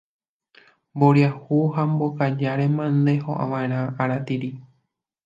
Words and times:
Mboriahu 0.95 1.57
ha 1.75 1.81
mbokajáre 1.91 2.65
mante 2.77 3.13
ho'áva 3.27 3.59
aratiri 4.03 4.49